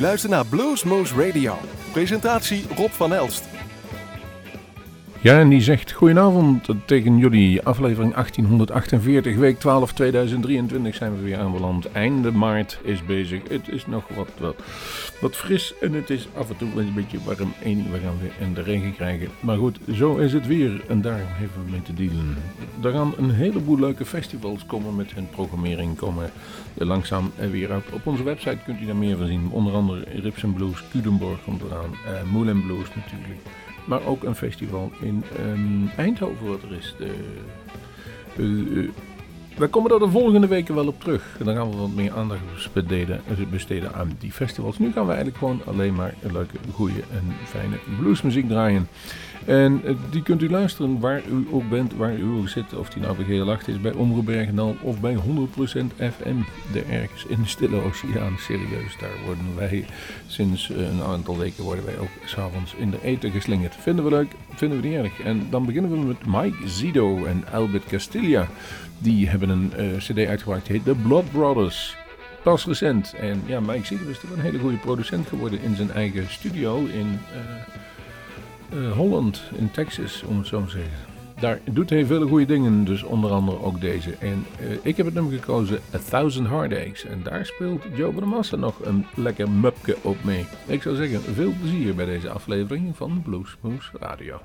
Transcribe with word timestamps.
luistert 0.00 0.32
naar 0.32 0.46
Bluesmoose 0.46 1.14
Radio. 1.26 1.58
Presentatie 1.92 2.66
Rob 2.76 2.90
van 2.90 3.12
Elst. 3.12 3.59
Ja, 5.22 5.38
en 5.38 5.48
die 5.48 5.60
zegt 5.60 5.92
goedenavond 5.92 6.68
tegen 6.84 7.18
jullie. 7.18 7.62
Aflevering 7.62 8.14
1848, 8.14 9.36
week 9.36 9.58
12 9.58 9.92
2023 9.92 10.94
zijn 10.94 11.16
we 11.16 11.22
weer 11.22 11.38
aanbeland. 11.38 11.92
Einde 11.92 12.32
maart 12.32 12.78
is 12.82 13.04
bezig. 13.04 13.40
Het 13.48 13.68
is 13.68 13.86
nog 13.86 14.04
wat, 14.14 14.28
wat, 14.38 14.56
wat 15.20 15.36
fris 15.36 15.74
en 15.80 15.92
het 15.92 16.10
is 16.10 16.28
af 16.34 16.50
en 16.50 16.56
toe 16.56 16.68
een 16.76 16.94
beetje 16.94 17.18
warm. 17.24 17.52
En 17.62 17.92
we 17.92 17.98
gaan 17.98 18.18
weer 18.20 18.32
in 18.38 18.54
de 18.54 18.62
regen 18.62 18.94
krijgen. 18.94 19.28
Maar 19.40 19.56
goed, 19.56 19.78
zo 19.92 20.16
is 20.16 20.32
het 20.32 20.46
weer 20.46 20.82
en 20.88 21.00
daar 21.00 21.22
hebben 21.26 21.64
we 21.64 21.70
mee 21.70 21.82
te 21.82 21.94
dealen. 21.94 22.36
Er 22.82 22.92
gaan 22.92 23.14
een 23.16 23.30
heleboel 23.30 23.78
leuke 23.78 24.04
festivals 24.04 24.66
komen 24.66 24.96
met 24.96 25.14
hun 25.14 25.28
programmering. 25.30 25.96
Komen 25.96 26.30
langzaam 26.74 27.32
weer 27.50 27.72
uit. 27.72 27.92
Op 27.92 28.06
onze 28.06 28.22
website 28.22 28.58
kunt 28.64 28.80
u 28.80 28.86
daar 28.86 28.96
meer 28.96 29.16
van 29.16 29.26
zien. 29.26 29.48
Onder 29.50 29.72
andere 29.72 30.04
Rips 30.22 30.44
Blues, 30.54 30.84
Cudenborg 30.90 31.44
komt 31.44 31.62
eraan. 31.62 31.90
Uh, 31.90 32.32
Moulin 32.32 32.62
Blues 32.66 32.88
natuurlijk. 32.94 33.40
Maar 33.90 34.06
ook 34.06 34.24
een 34.24 34.34
festival 34.34 34.92
in 35.00 35.24
um, 35.40 35.90
Eindhoven 35.96 36.46
wat 36.46 36.62
er 36.62 36.76
is. 36.76 36.94
De, 36.98 38.90
we 39.56 39.68
komen 39.68 39.90
er 39.90 39.98
de 39.98 40.08
volgende 40.08 40.46
weken 40.46 40.74
wel 40.74 40.86
op 40.86 41.00
terug. 41.00 41.36
Dan 41.44 41.54
gaan 41.54 41.70
we 41.70 41.76
wat 41.76 41.94
meer 41.94 42.12
aandacht 42.12 42.40
besteden, 42.74 43.20
besteden 43.50 43.94
aan 43.94 44.16
die 44.18 44.32
festivals. 44.32 44.78
Nu 44.78 44.92
gaan 44.92 45.02
we 45.02 45.12
eigenlijk 45.12 45.38
gewoon 45.38 45.60
alleen 45.64 45.94
maar 45.94 46.14
leuke, 46.32 46.56
goede 46.72 47.00
en 47.12 47.32
fijne 47.44 47.76
bluesmuziek 47.98 48.48
draaien. 48.48 48.88
En 49.50 49.80
eh, 49.84 49.94
die 50.10 50.22
kunt 50.22 50.42
u 50.42 50.50
luisteren 50.50 51.00
waar 51.00 51.22
u 51.26 51.46
ook 51.50 51.68
bent, 51.68 51.94
waar 51.94 52.16
u 52.16 52.24
ook 52.38 52.48
zit. 52.48 52.74
Of 52.74 52.88
die 52.88 53.02
nou 53.02 53.16
bij 53.16 53.24
Geel 53.24 53.56
is, 53.66 53.80
bij 53.80 53.92
Omroep 53.92 54.24
Bergendal 54.24 54.76
of 54.82 55.00
bij 55.00 55.14
100% 55.14 55.18
FM. 55.96 56.36
De 56.72 56.82
ergens 56.82 57.24
in 57.24 57.42
de 57.42 57.48
Stille 57.48 57.82
Oceaan. 57.82 58.36
Serieus, 58.38 58.96
daar 59.00 59.24
worden 59.24 59.56
wij 59.56 59.84
sinds 60.26 60.70
eh, 60.70 60.88
een 60.88 61.02
aantal 61.02 61.38
weken 61.38 61.64
worden 61.64 61.84
wij 61.84 61.98
ook 61.98 62.08
s'avonds 62.24 62.74
in 62.74 62.90
de 62.90 62.98
eten 63.02 63.30
geslingerd. 63.30 63.76
Vinden 63.76 64.04
we 64.04 64.10
leuk, 64.10 64.32
vinden 64.54 64.80
we 64.80 64.88
niet 64.88 64.96
erg. 64.96 65.20
En 65.20 65.46
dan 65.50 65.64
beginnen 65.64 65.90
we 65.90 65.96
met 66.06 66.26
Mike 66.26 66.68
Zido 66.68 67.24
en 67.24 67.44
Albert 67.52 67.84
Castilla. 67.84 68.48
Die 68.98 69.28
hebben 69.28 69.48
een 69.48 69.72
uh, 69.78 69.96
cd 69.96 70.26
uitgebracht, 70.26 70.66
die 70.66 70.76
heet 70.76 70.84
The 70.84 71.02
Blood 71.02 71.32
Brothers 71.32 71.96
pas 72.42 72.66
recent. 72.66 73.14
En 73.14 73.42
ja, 73.46 73.60
Mike 73.60 73.86
Zido 73.86 74.08
is 74.08 74.20
toch 74.20 74.30
een 74.30 74.40
hele 74.40 74.58
goede 74.58 74.76
producent 74.76 75.28
geworden 75.28 75.60
in 75.62 75.76
zijn 75.76 75.90
eigen 75.90 76.30
studio 76.30 76.84
in 76.84 77.18
Holland, 78.94 79.42
in 79.58 79.70
Texas, 79.70 80.22
om 80.22 80.38
het 80.38 80.46
zo 80.46 80.64
te 80.64 80.70
zeggen. 80.70 81.10
Daar 81.40 81.60
doet 81.70 81.90
hij 81.90 82.06
vele 82.06 82.26
goede 82.26 82.46
dingen, 82.46 82.84
dus 82.84 83.02
onder 83.02 83.30
andere 83.30 83.62
ook 83.62 83.80
deze. 83.80 84.14
En 84.18 84.46
uh, 84.60 84.76
ik 84.82 84.96
heb 84.96 85.06
het 85.06 85.14
nummer 85.14 85.32
gekozen, 85.32 85.80
A 85.94 85.98
Thousand 85.98 86.48
Heartaches. 86.48 87.04
En 87.04 87.22
daar 87.22 87.46
speelt 87.46 87.82
Joe 87.94 88.12
Massa 88.12 88.56
nog 88.56 88.84
een 88.84 89.06
lekker 89.14 89.50
mupke 89.50 89.96
op 90.02 90.24
mee. 90.24 90.46
Ik 90.66 90.82
zou 90.82 90.96
zeggen, 90.96 91.20
veel 91.20 91.52
plezier 91.60 91.94
bij 91.94 92.04
deze 92.04 92.30
aflevering 92.30 92.96
van 92.96 93.22
Blues 93.22 93.56
Moose 93.60 93.90
Radio. 93.98 94.40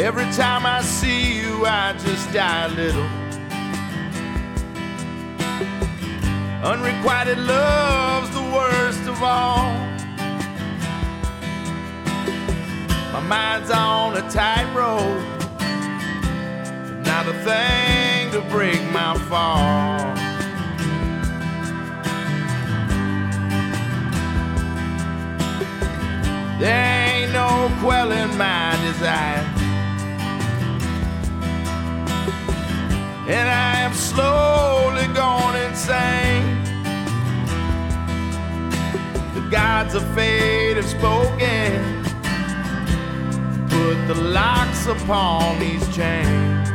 Every 0.00 0.30
time 0.30 0.64
I 0.64 0.80
see 0.80 1.40
you, 1.40 1.66
I 1.66 1.92
just 1.94 2.32
die 2.32 2.66
a 2.66 2.68
little. 2.68 3.02
Unrequited 6.62 7.36
love's 7.38 8.30
the 8.30 8.42
worst 8.42 9.08
of 9.08 9.20
all. 9.20 9.72
My 13.12 13.20
mind's 13.26 13.72
on 13.72 14.16
a 14.16 14.30
tightrope, 14.30 15.02
not 17.04 17.26
a 17.26 17.34
thing 17.42 18.30
to 18.30 18.40
break 18.52 18.80
my 18.92 19.18
fall. 19.28 20.14
There 26.60 27.24
ain't 27.24 27.32
no 27.32 27.68
quelling 27.80 28.38
my 28.38 28.78
desire. 28.86 29.57
And 33.28 33.46
I 33.46 33.80
am 33.80 33.92
slowly 33.92 35.06
going 35.08 35.62
insane. 35.68 36.64
The 39.34 39.46
gods 39.50 39.94
of 39.94 40.02
fate 40.14 40.76
have 40.76 40.88
spoken, 40.88 42.02
put 43.68 44.06
the 44.06 44.14
locks 44.14 44.86
upon 44.86 45.58
these 45.60 45.84
chains. 45.94 46.70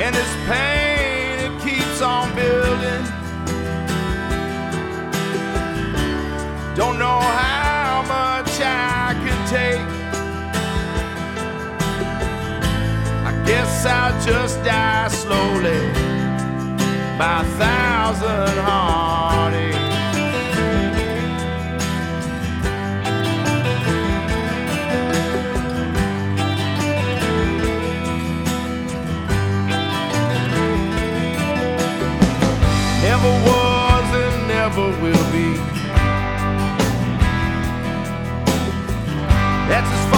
And 0.00 0.14
this 0.14 0.32
pain, 0.46 1.52
it 1.52 1.60
keeps 1.60 2.00
on 2.00 2.34
building. 2.34 3.04
Don't 6.74 6.98
know 6.98 7.20
how 7.20 7.47
guess 13.78 13.86
I'll 13.86 14.20
just 14.20 14.62
die 14.64 15.08
slowly 15.08 15.78
by 17.16 17.42
a 17.42 17.44
thousand 17.58 18.58
heartaches. 18.58 19.76
Never 33.02 33.32
was 33.46 34.08
and 34.22 34.48
never 34.48 34.86
will 35.02 35.26
be. 35.32 35.54
That's 39.68 39.90
as 39.92 40.10
far 40.10 40.17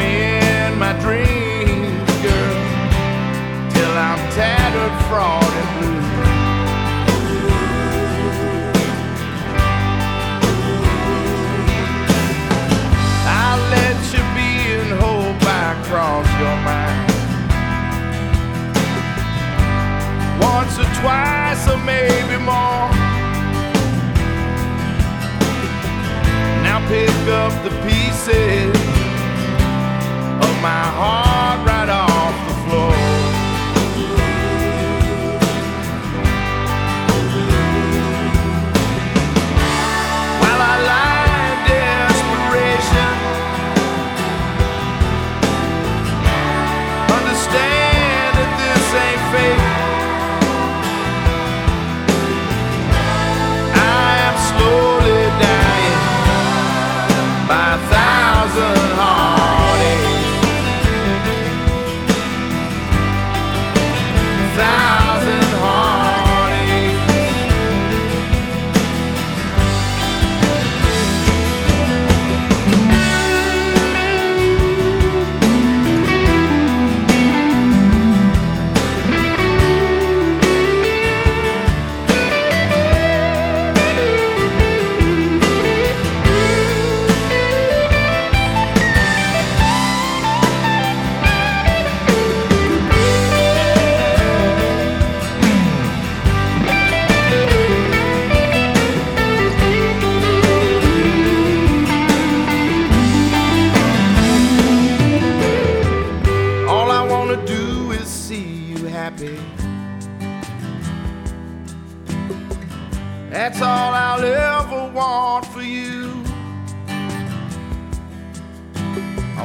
in 0.00 0.78
my 0.78 0.92
dreams, 1.00 2.10
girl, 2.24 2.56
till 3.72 3.94
I'm 4.08 4.20
tattered, 4.32 4.94
fraud, 5.08 5.44
and 5.44 5.80
blue. 5.80 5.89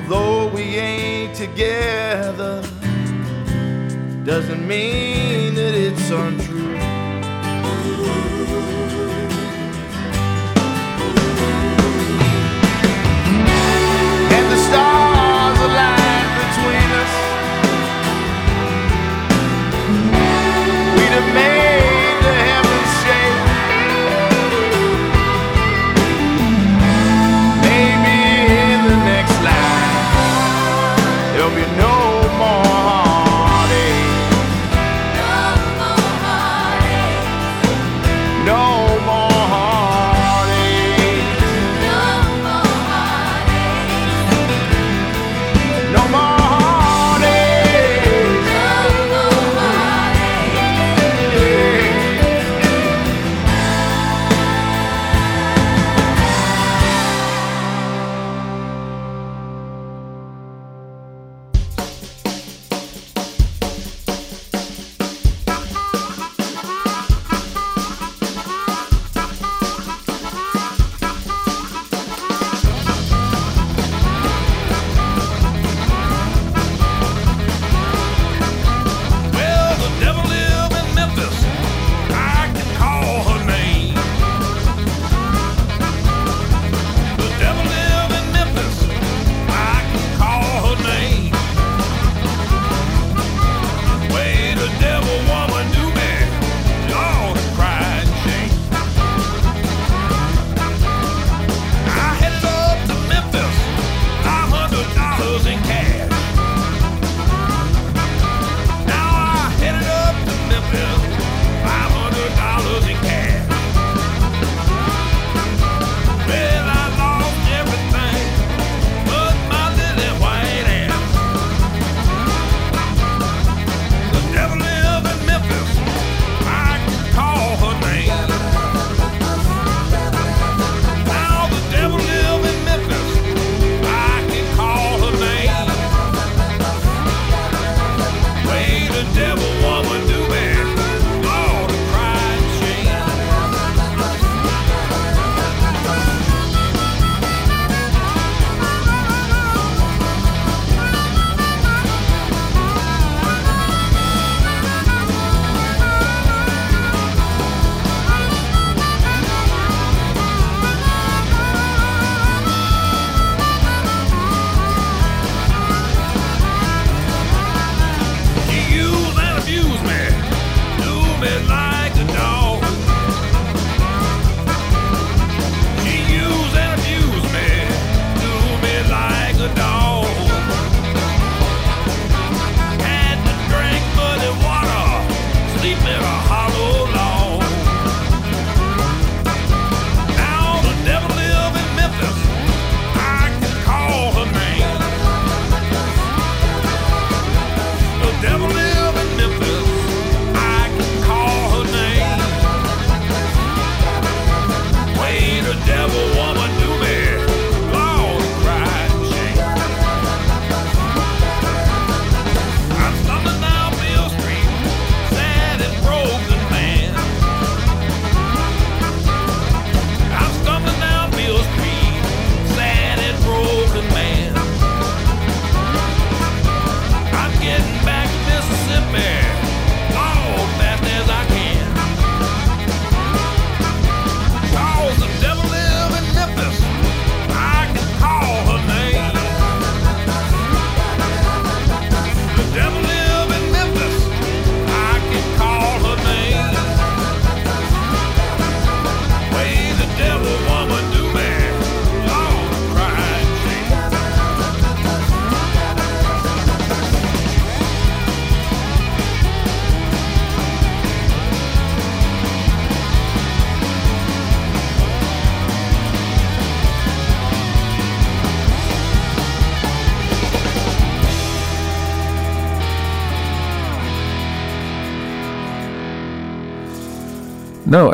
Although 0.07 0.49
we 0.49 0.61
ain't 0.61 1.33
together, 1.33 2.61
doesn't 4.23 4.67
mean 4.67 5.55
that 5.55 5.73
it's 5.73 6.11
untrue. 6.11 6.75
And 14.29 14.51
the 14.51 14.57
stars. 14.57 15.04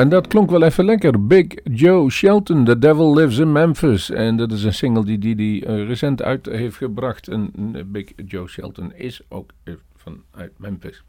en 0.01 0.09
dat 0.09 0.27
klonk 0.27 0.49
wel 0.49 0.63
even 0.63 0.85
lekker. 0.85 1.27
Big 1.27 1.45
Joe 1.63 2.11
Shelton, 2.11 2.65
The 2.65 2.79
Devil 2.79 3.13
Lives 3.13 3.37
in 3.37 3.51
Memphis. 3.51 4.09
En 4.09 4.37
dat 4.37 4.51
is 4.51 4.63
een 4.63 4.73
single 4.73 5.05
die 5.05 5.17
die, 5.17 5.35
die 5.35 5.65
eh, 5.65 5.87
recent 5.87 6.21
uit 6.21 6.45
heeft 6.45 6.77
gebracht. 6.77 7.27
En 7.27 7.51
eh, 7.73 7.81
Big 7.85 8.11
Joe 8.25 8.47
Shelton 8.47 8.93
is 8.93 9.21
ook 9.29 9.49
uh, 9.63 9.73
vanuit 9.95 10.51
Memphis. 10.57 11.03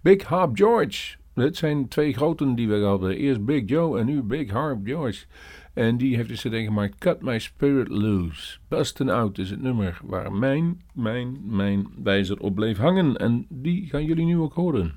Big 0.00 0.22
Harp 0.22 0.56
George. 0.56 1.16
Dit 1.34 1.56
zijn 1.56 1.88
twee 1.88 2.12
groten 2.12 2.54
die 2.54 2.68
we 2.68 2.80
hadden. 2.84 3.16
Eerst 3.16 3.44
Big 3.44 3.62
Joe 3.66 3.98
en 3.98 4.06
nu 4.06 4.22
Big 4.22 4.50
Harp 4.50 4.78
George. 4.84 5.24
En 5.74 5.96
die 5.96 6.16
heeft 6.16 6.28
dus 6.28 6.40
CD 6.40 6.54
gemaakt 6.54 6.98
Cut 6.98 7.22
My 7.22 7.38
Spirit 7.38 7.88
Loose. 7.88 8.58
Bustin' 8.68 9.10
Out 9.10 9.38
is 9.38 9.50
het 9.50 9.62
nummer 9.62 10.00
waar 10.04 10.32
mijn, 10.32 10.82
mijn, 10.94 11.38
mijn 11.44 11.86
wijzer 12.02 12.38
op 12.38 12.54
bleef 12.54 12.78
hangen. 12.78 13.16
En 13.16 13.46
die 13.48 13.86
gaan 13.86 14.04
jullie 14.04 14.26
nu 14.26 14.38
ook 14.38 14.54
horen. 14.54 14.94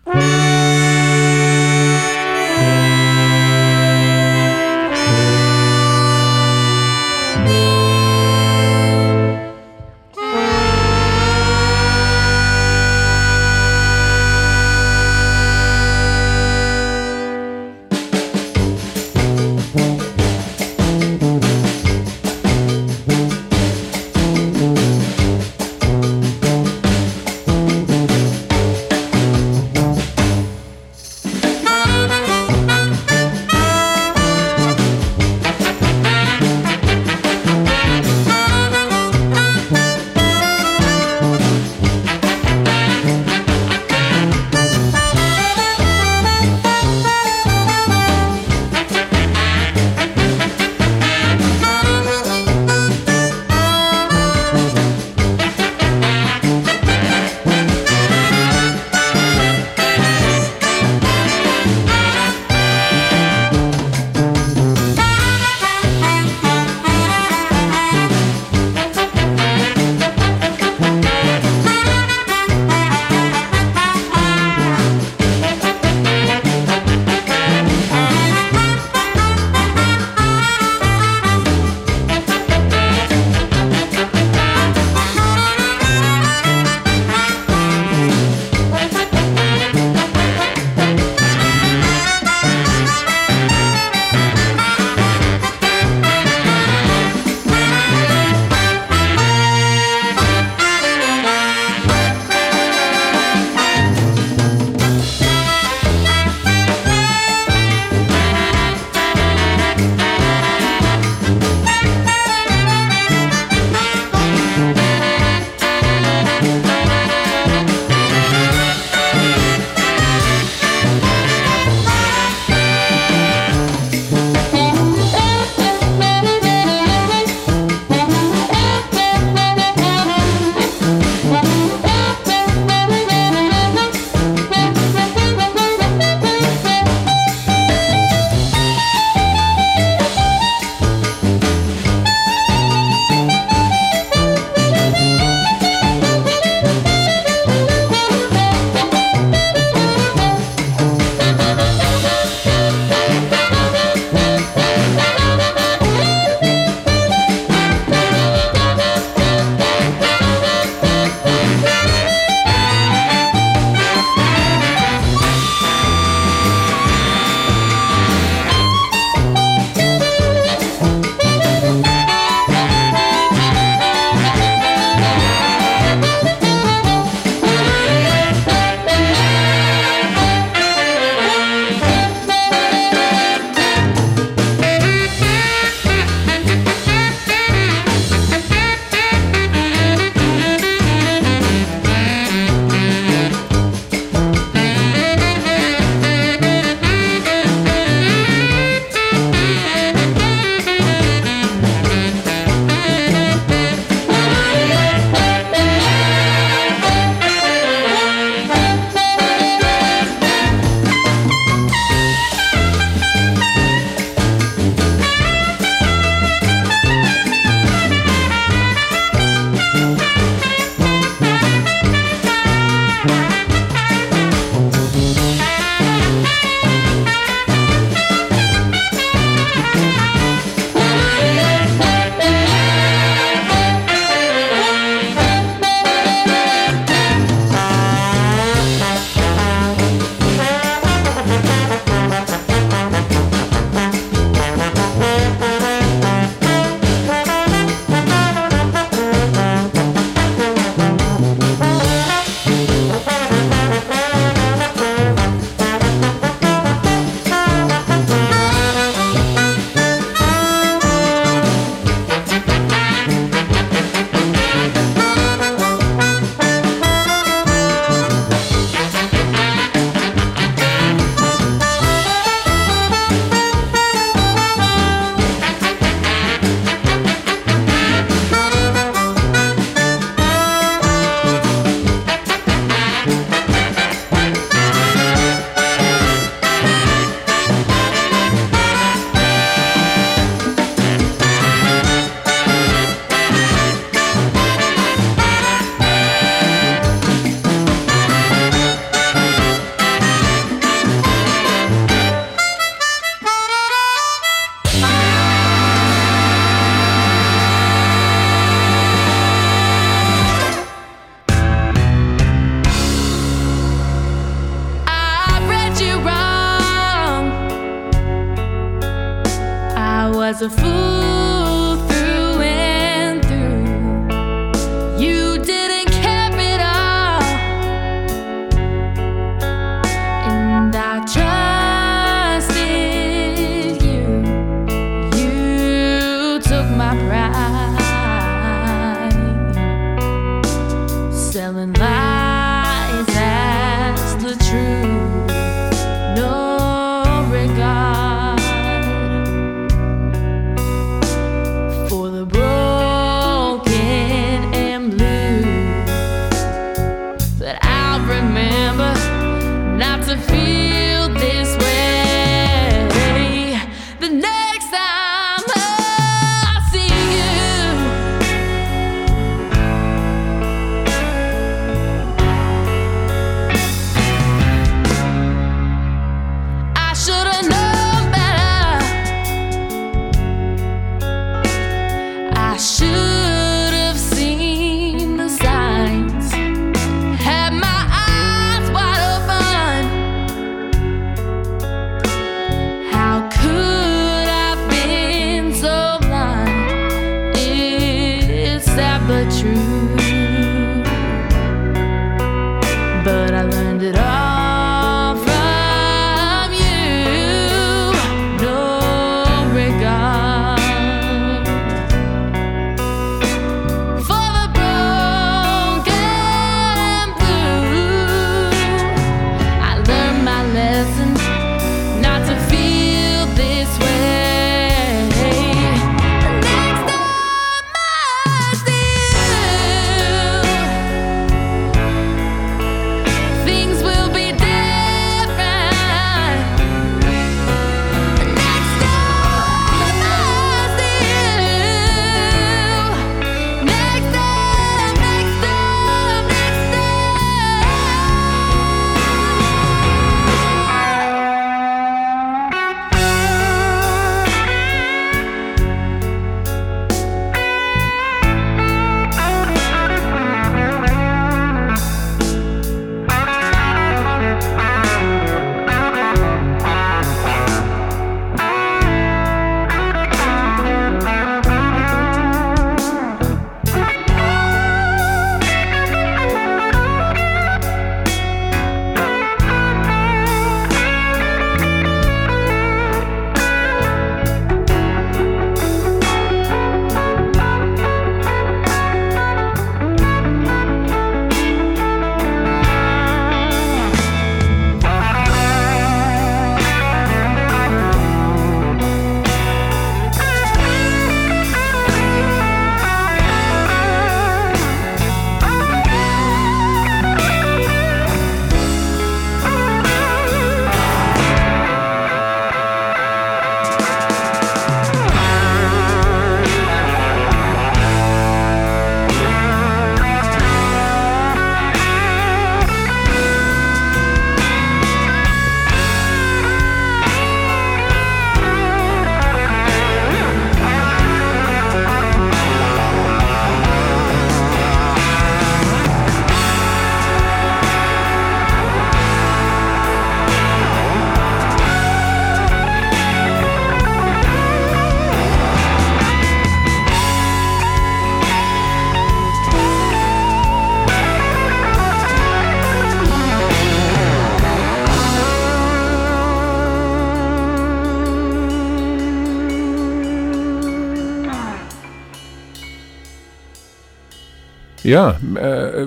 Ja, 564.83 565.13
eh, 565.13 565.19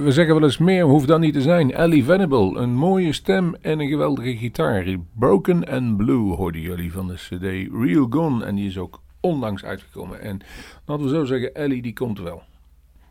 we 0.02 0.06
zeggen 0.09 0.35
wel 0.35 0.42
eens 0.42 0.59
meer, 0.59 0.85
hoeft 0.85 1.06
dat 1.06 1.20
niet 1.20 1.32
te 1.32 1.40
zijn. 1.40 1.72
Ellie 1.72 2.04
Venable, 2.04 2.59
een 2.59 2.74
mooie 2.74 3.12
stem 3.12 3.54
en 3.61 3.80
een 3.80 3.88
geweldige 3.88 4.37
gitaar. 4.37 4.96
Broken 5.12 5.68
and 5.68 5.96
Blue 5.96 6.35
hoorden 6.35 6.61
jullie 6.61 6.92
van 6.92 7.06
de 7.06 7.14
CD 7.14 7.72
Real 7.72 8.06
Gone. 8.11 8.44
En 8.44 8.54
die 8.54 8.66
is 8.66 8.78
ook 8.78 9.02
onlangs 9.20 9.64
uitgekomen. 9.64 10.20
En 10.20 10.40
laten 10.87 11.04
we 11.04 11.11
zo 11.11 11.24
zeggen, 11.24 11.54
Ellie 11.54 11.82
die 11.82 11.92
komt 11.92 12.20
wel. 12.20 12.42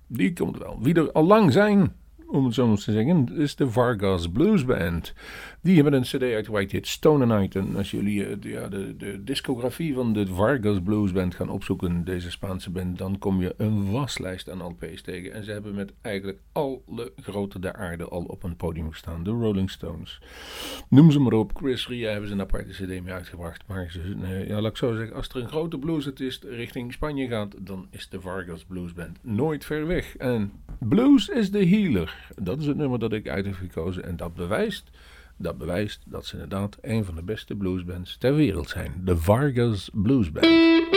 Die 0.08 0.34
komt 0.34 0.58
wel. 0.58 0.78
Wie 0.82 0.94
er 0.94 1.12
al 1.12 1.26
lang 1.26 1.52
zijn, 1.52 1.94
om 2.28 2.46
het 2.46 2.54
zo 2.54 2.68
maar 2.68 2.78
te 2.78 2.92
zeggen, 2.92 3.38
is 3.38 3.56
de 3.56 3.70
Vargas 3.70 4.30
Blues 4.32 4.66
Band. 4.66 5.14
Die 5.62 5.76
hebben 5.76 5.94
een 5.94 6.02
cd 6.02 6.22
uitgebracht, 6.22 6.70
die 6.70 6.80
heet 6.80 6.88
Stone 6.88 7.26
Night. 7.26 7.56
En 7.56 7.76
als 7.76 7.92
jullie 7.92 8.26
eh, 8.26 8.36
de, 8.40 8.50
ja, 8.50 8.68
de, 8.68 8.98
de 8.98 9.24
discografie 9.24 9.94
van 9.94 10.14
de 10.14 10.28
Vargas 10.28 10.82
Blues 10.84 11.12
Band 11.12 11.36
gaan 11.36 11.50
opzoeken, 11.50 12.04
deze 12.04 12.32
Spaanse 12.32 12.70
band, 12.70 12.98
dan 12.98 13.18
kom 13.18 13.42
je 13.42 13.54
een 13.58 13.92
waslijst 13.92 14.50
aan 14.50 14.64
LP's 14.64 15.02
tegen. 15.02 15.34
En 15.34 15.44
ze 15.44 15.52
hebben 15.52 15.76
met 15.76 15.94
eigenlijk 16.02 16.40
alle 16.52 17.12
grote 17.22 17.60
der 17.60 17.74
aarde 17.74 18.08
al 18.08 18.24
op 18.24 18.44
een 18.44 18.56
podium 18.56 18.92
gestaan. 18.92 19.24
De 19.24 19.30
Rolling 19.30 19.72
Stones. 19.72 20.22
Noem 20.90 21.12
ze 21.12 21.20
maar 21.20 21.34
op. 21.34 21.52
Chris 21.56 21.88
Ria 21.88 22.10
hebben 22.10 22.28
ze 22.28 22.34
een 22.34 22.42
aparte 22.42 22.70
cd 22.70 22.88
mee 22.88 23.14
uitgebracht. 23.14 23.64
Maar 23.68 23.98
ja, 24.48 24.62
laat 24.62 24.72
ik 24.72 24.78
zo 24.78 24.96
zeggen, 24.96 25.16
als 25.16 25.30
er 25.30 25.42
een 25.42 25.48
grote 25.48 25.78
bluesartist 25.78 26.44
richting 26.44 26.94
Spanje 26.94 27.28
gaat, 27.28 27.56
dan 27.60 27.88
is 27.90 28.10
de 28.10 28.22
Vargas 28.22 28.64
Blues 28.64 28.94
Band 28.94 29.18
nooit 29.22 29.66
ver 29.66 29.88
weg. 29.88 30.18
En 30.18 30.52
Blues 30.80 31.30
is 31.30 31.52
de 31.52 31.68
healer. 31.68 32.15
Dat 32.36 32.60
is 32.60 32.66
het 32.66 32.78
nummer 32.78 33.00
dat 33.00 33.14
ik 33.14 33.30
uit 33.30 33.46
heb 33.46 33.56
gekozen. 33.56 34.04
En 34.04 34.16
dat 34.16 34.36
bewijst, 34.36 34.90
dat 35.38 35.58
bewijst 35.58 36.02
dat 36.06 36.26
ze 36.26 36.34
inderdaad 36.34 36.78
een 36.82 37.06
van 37.06 37.16
de 37.16 37.24
beste 37.24 37.56
bluesbands 37.56 38.18
ter 38.18 38.36
wereld 38.36 38.70
zijn. 38.70 39.02
De 39.04 39.18
Vargas 39.18 39.90
Blues 39.94 40.32
Band. 40.32 40.95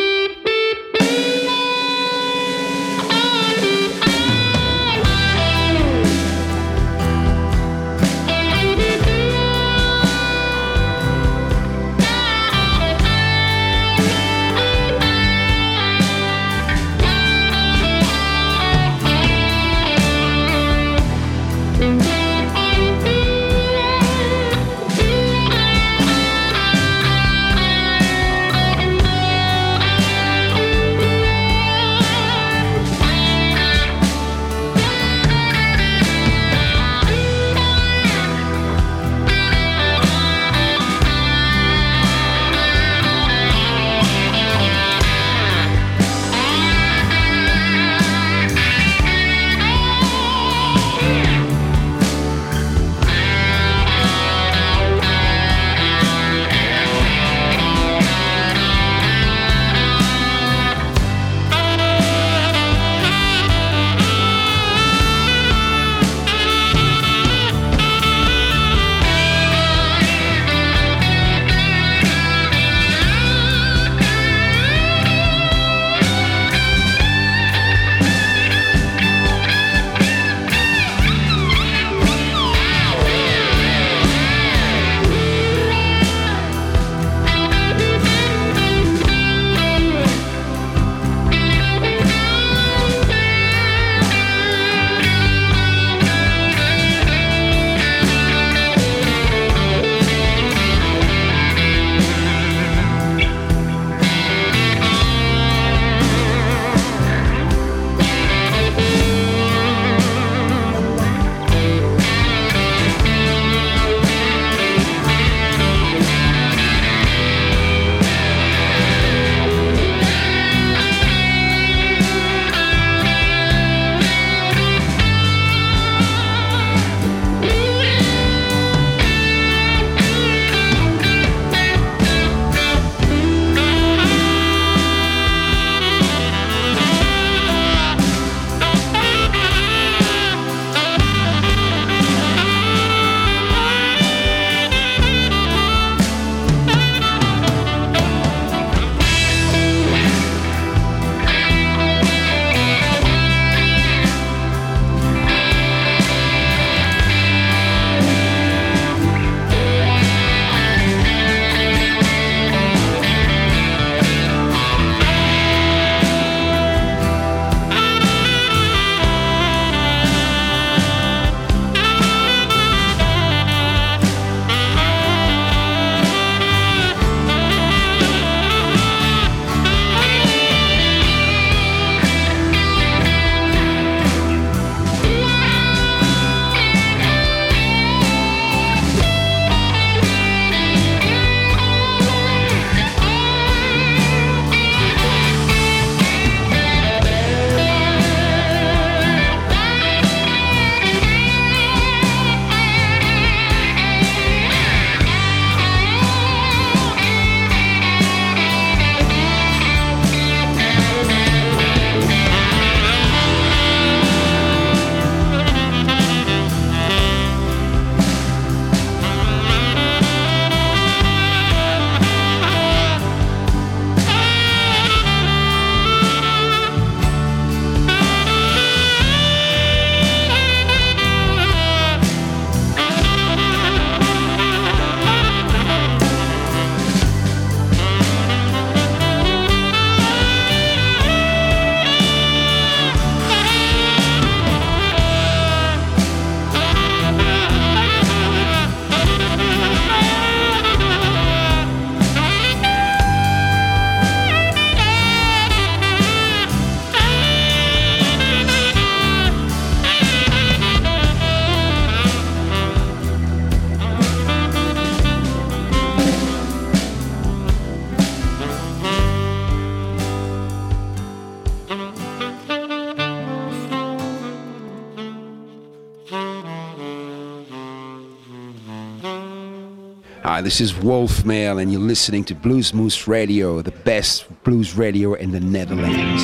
This 280.49 280.63
is 280.63 280.75
Wolf 280.75 281.27
Mail, 281.27 281.59
and 281.59 281.71
you're 281.71 281.79
listening 281.79 282.25
to 282.25 282.35
Bluesmoose 282.35 283.07
Radio, 283.07 283.61
the 283.61 283.71
best 283.71 284.25
blues 284.45 284.75
radio 284.75 285.13
in 285.13 285.31
the 285.31 285.41
Netherlands. 285.41 286.23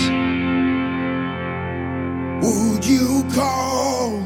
Would 2.42 2.86
you 2.86 3.22
call 3.34 4.20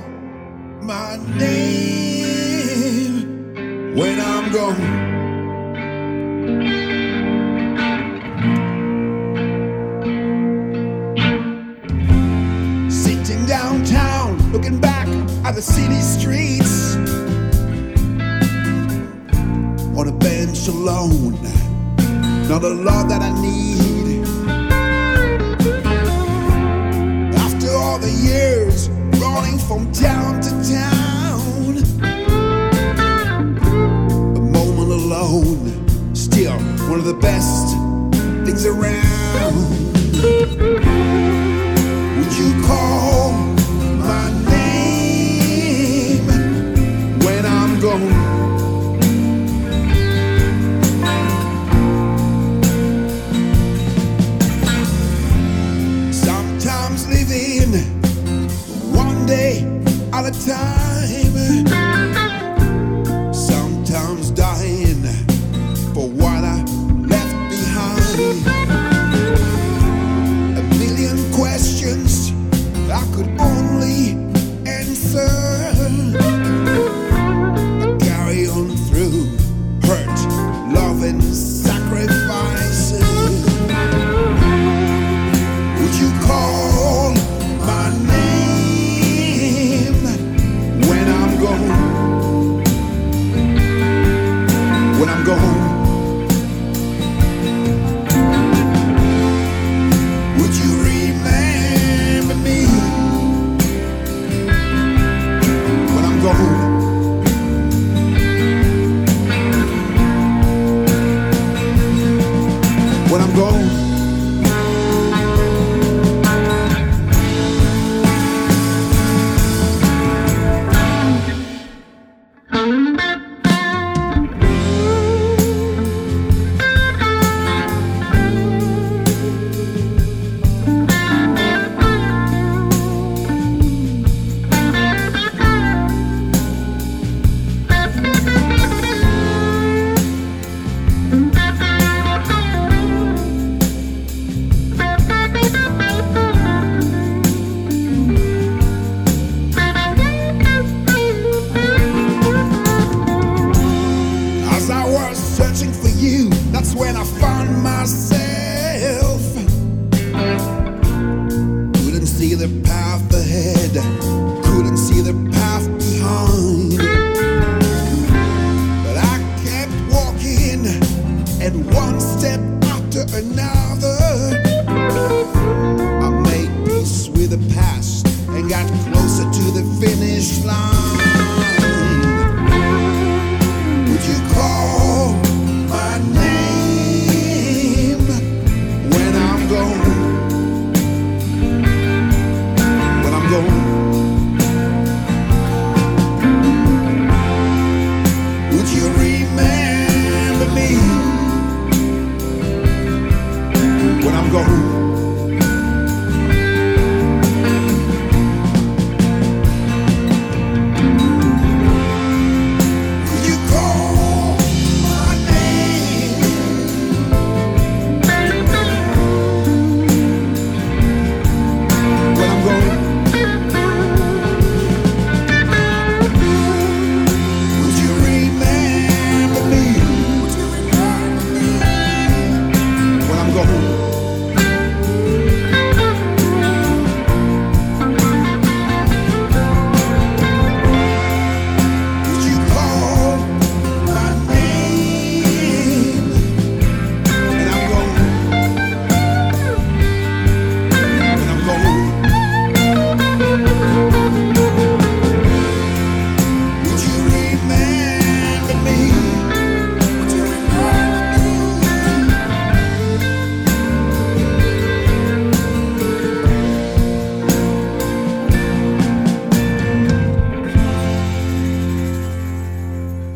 my 0.82 1.16
name 1.37 2.37
when 3.96 4.20
I'm 4.20 4.52
gone? 4.52 4.76
Sitting 12.88 13.44
downtown, 13.46 14.52
looking 14.52 14.78
back 14.80 15.08
at 15.44 15.56
the 15.56 15.62
city 15.62 16.00
street 16.00 16.38
You're 22.61 22.75
the 22.75 22.83
love 22.83 23.09
that 23.09 23.23
I 23.23 23.31
need. 23.40 23.78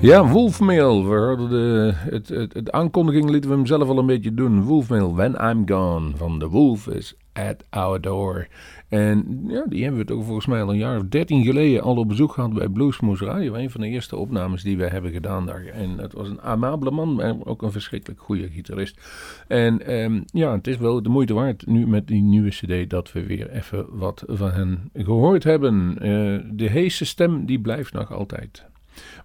Ja, 0.03 0.29
Wolfmail. 0.29 1.09
We 1.09 1.17
hadden 1.17 1.51
de 1.51 1.93
het, 1.95 2.29
het, 2.29 2.71
aankondiging 2.71 3.31
lieten 3.31 3.51
we 3.51 3.57
hem 3.57 3.67
zelf 3.67 3.89
al 3.89 3.99
een 3.99 4.07
beetje 4.07 4.35
doen. 4.35 4.63
Wolfmail, 4.63 5.15
When 5.15 5.37
I'm 5.41 5.69
Gone, 5.69 6.17
van 6.17 6.39
The 6.39 6.49
Wolf 6.49 6.87
is 6.87 7.15
at 7.33 7.65
Our 7.71 8.01
Door. 8.01 8.47
En 8.89 9.45
ja, 9.49 9.65
die 9.69 9.83
hebben 9.83 10.01
we 10.01 10.07
toch 10.07 10.25
volgens 10.25 10.47
mij 10.47 10.63
al 10.63 10.71
een 10.71 10.79
jaar 10.79 10.97
of 10.97 11.03
dertien 11.09 11.45
geleden 11.45 11.83
al 11.83 11.97
op 11.97 12.09
bezoek 12.09 12.33
gehad 12.33 12.53
bij 12.53 12.69
Bluesmoose 12.69 13.25
Radio. 13.25 13.55
Een 13.55 13.71
van 13.71 13.81
de 13.81 13.87
eerste 13.87 14.17
opnames 14.17 14.63
die 14.63 14.77
wij 14.77 14.89
hebben 14.89 15.13
gedaan 15.13 15.47
daar. 15.47 15.65
En 15.65 15.97
dat 15.97 16.13
was 16.13 16.29
een 16.29 16.41
amabele 16.41 16.91
man, 16.91 17.15
maar 17.15 17.35
ook 17.45 17.63
een 17.63 17.73
verschrikkelijk 17.73 18.21
goede 18.21 18.49
gitarist. 18.49 19.01
En 19.49 19.87
ehm, 19.87 20.21
ja, 20.27 20.53
het 20.53 20.67
is 20.67 20.77
wel 20.77 21.03
de 21.03 21.09
moeite 21.09 21.35
waard 21.35 21.67
nu 21.67 21.87
met 21.87 22.07
die 22.07 22.23
nieuwe 22.23 22.51
cd 22.51 22.91
dat 22.91 23.13
we 23.13 23.27
weer 23.27 23.51
even 23.51 23.87
wat 23.91 24.25
van 24.27 24.51
hen 24.51 24.91
gehoord 24.95 25.45
hebben. 25.45 25.99
Eh, 25.99 26.39
de 26.53 26.71
heese 26.71 27.05
stem 27.05 27.47
die 27.47 27.61
blijft 27.61 27.93
nog 27.93 28.13
altijd. 28.13 28.71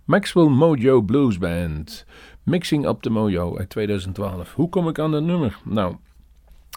Maxwell 0.08 0.48
Mojo 0.48 1.02
Blues 1.02 1.38
Band. 1.38 2.06
Mixing 2.44 2.88
Up 2.88 3.02
the 3.02 3.10
Mojo 3.10 3.58
uit 3.58 3.70
2012. 3.70 4.54
Hoe 4.54 4.70
kom 4.70 4.88
ik 4.88 5.00
aan 5.00 5.12
dat 5.12 5.24
nummer? 5.24 5.58
Nou, 5.64 5.96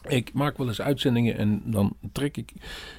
ik 0.08 0.32
maak 0.32 0.58
wel 0.58 0.68
eens 0.68 0.80
uitzendingen 0.80 1.36
en 1.36 1.62
dan 1.64 1.96
trek 2.12 2.36
ik, 2.36 2.52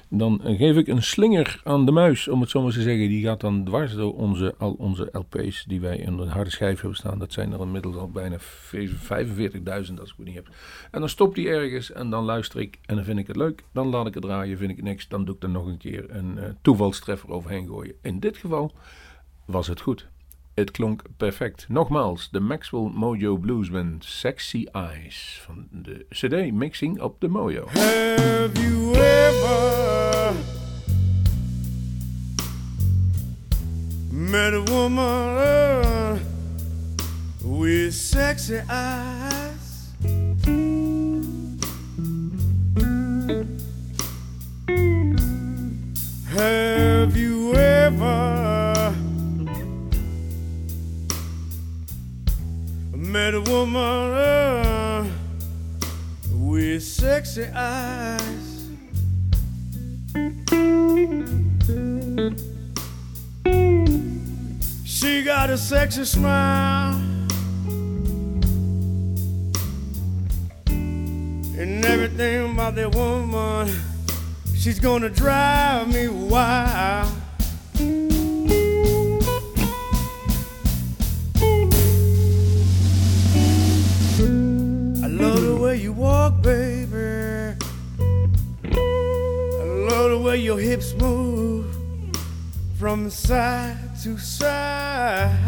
dan 0.08 0.40
geef 0.44 0.76
ik 0.76 0.86
een 0.86 1.02
slinger 1.02 1.60
aan 1.64 1.86
de 1.86 1.92
muis, 1.92 2.28
om 2.28 2.40
het 2.40 2.50
zo 2.50 2.62
maar 2.62 2.72
te 2.72 2.82
zeggen. 2.82 3.08
Die 3.08 3.24
gaat 3.24 3.40
dan 3.40 3.64
dwars 3.64 3.94
door 3.94 4.14
onze, 4.14 4.54
al 4.58 4.72
onze 4.78 5.08
LP's 5.12 5.64
die 5.68 5.80
wij 5.80 5.96
in 5.96 6.18
een 6.18 6.28
harde 6.28 6.50
schijf 6.50 6.80
hebben 6.80 6.98
staan. 6.98 7.18
Dat 7.18 7.32
zijn 7.32 7.52
er 7.52 7.60
inmiddels 7.60 7.96
al 7.96 8.10
bijna 8.10 8.38
45.000 8.38 8.44
als 9.64 9.84
ik 9.86 10.16
het 10.16 10.24
niet 10.24 10.34
heb. 10.34 10.48
En 10.90 11.00
dan 11.00 11.08
stopt 11.08 11.34
die 11.34 11.48
ergens 11.48 11.92
en 11.92 12.10
dan 12.10 12.24
luister 12.24 12.60
ik 12.60 12.78
en 12.86 12.96
dan 12.96 13.04
vind 13.04 13.18
ik 13.18 13.26
het 13.26 13.36
leuk. 13.36 13.64
Dan 13.72 13.86
laat 13.86 14.06
ik 14.06 14.14
het 14.14 14.22
draaien, 14.22 14.58
vind 14.58 14.70
ik 14.70 14.82
niks. 14.82 15.08
Dan 15.08 15.24
doe 15.24 15.34
ik 15.34 15.42
er 15.42 15.50
nog 15.50 15.66
een 15.66 15.78
keer 15.78 16.04
een 16.08 16.36
uh, 16.36 16.44
toevalstreffer 16.62 17.30
overheen 17.30 17.66
gooien. 17.66 17.94
In 18.02 18.20
dit 18.20 18.36
geval 18.36 18.72
was 19.44 19.66
het 19.66 19.80
goed. 19.80 20.10
Het 20.54 20.70
klonk 20.70 21.02
perfect. 21.16 21.66
Nogmaals, 21.68 22.30
de 22.30 22.40
Maxwell 22.40 22.90
Mojo 22.94 23.36
Blues 23.36 23.70
Band 23.70 24.04
Sexy 24.04 24.66
Eyes 24.72 25.40
van 25.44 25.66
de 25.70 26.06
CD 26.08 26.52
Mixing 26.52 27.00
op 27.00 27.20
de 27.20 27.28
Mojo. 27.28 27.66
Have 27.66 28.50
you 28.52 28.94
ever 28.94 29.42
woman 34.70 36.20
with 37.42 37.94
sexy 37.94 38.60
eyes? 38.68 39.94
Have 46.34 47.16
you 47.16 47.54
ever 47.54 48.51
met 53.12 53.34
a 53.34 53.40
woman 53.42 53.76
uh, 53.76 55.06
with 56.30 56.82
sexy 56.82 57.44
eyes? 57.54 58.70
She 64.86 65.22
got 65.24 65.50
a 65.50 65.58
sexy 65.58 66.06
smile 66.06 66.94
and 70.66 71.84
everything 71.84 72.52
about 72.52 72.76
that 72.76 72.94
woman. 72.94 73.68
She's 74.56 74.80
gonna 74.80 75.10
drive 75.10 75.92
me 75.92 76.08
wild. 76.08 77.21
Way 85.72 85.80
you 85.80 85.92
walk, 85.92 86.42
baby. 86.42 87.56
I 88.64 89.64
love 89.88 90.10
the 90.10 90.20
way 90.22 90.36
your 90.36 90.58
hips 90.58 90.92
move 90.94 91.64
from 92.78 93.08
side 93.08 93.78
to 94.02 94.18
side. 94.18 95.40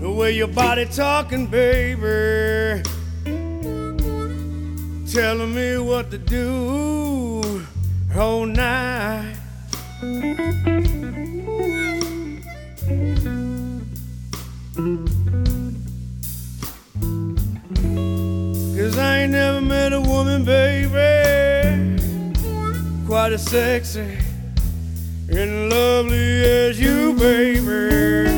The 0.00 0.10
way 0.18 0.30
your 0.36 0.46
body 0.46 0.86
talking, 0.86 1.48
baby. 1.48 2.82
Telling 5.12 5.52
me 5.52 5.78
what 5.78 6.12
to 6.12 6.18
do 6.18 7.64
all 8.16 8.46
night. 8.46 9.34
Cause 14.78 14.86
I 18.96 19.22
ain't 19.22 19.32
never 19.32 19.60
met 19.60 19.92
a 19.92 20.00
woman, 20.00 20.44
baby, 20.44 22.00
quite 23.04 23.32
as 23.32 23.44
sexy 23.44 24.18
and 25.28 25.68
lovely 25.68 26.44
as 26.44 26.78
you, 26.78 27.12
baby. 27.14 28.37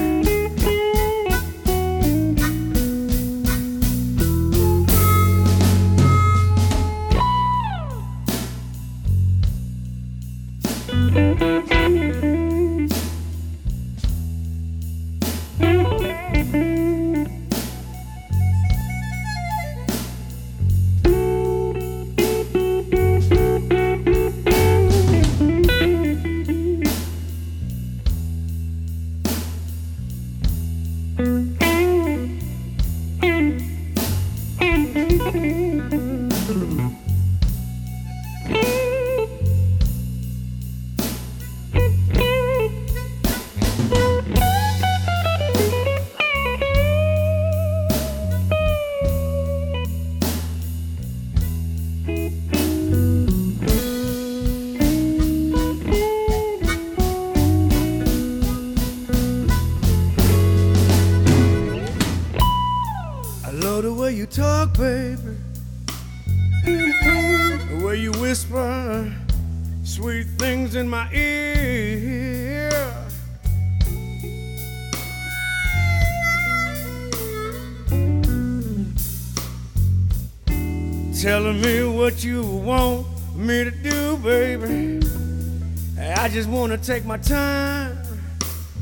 Take 86.83 87.05
my 87.05 87.19
time 87.19 87.99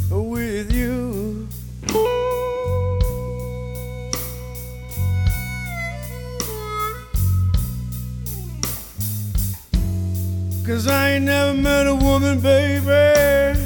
with 0.08 0.72
you. 0.72 1.48
Cause 10.64 10.86
I 10.86 11.12
ain't 11.12 11.24
never 11.24 11.54
met 11.54 11.86
a 11.86 11.94
woman, 11.94 12.40
baby, 12.40 13.58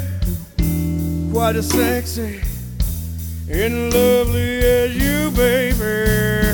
quite 1.33 1.57
as 1.57 1.69
sexy 1.69 2.41
and 3.51 3.93
lovely 3.93 4.59
as 4.61 4.97
you, 4.97 5.31
baby. 5.33 6.52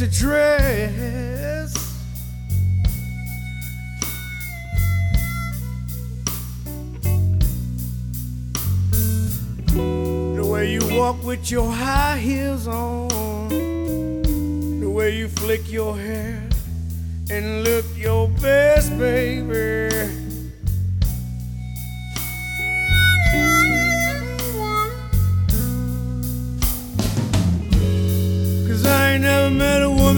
Your 0.00 0.10
sexy 0.10 0.33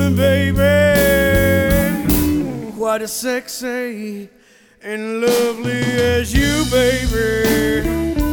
woman, 0.06 0.16
baby, 0.16 2.02
quite 2.76 3.02
as 3.02 3.12
sexy 3.12 4.28
and 4.82 5.20
lovely 5.20 5.82
as 6.00 6.32
you, 6.32 6.64
baby. 6.70 8.25